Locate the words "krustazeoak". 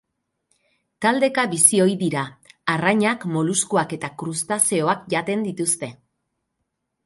4.23-5.07